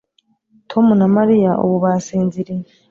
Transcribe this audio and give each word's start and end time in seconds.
Tom 0.69 0.85
na 0.99 1.07
Mariya 1.15 1.51
ubu 1.63 1.75
basinziriye 1.83 2.67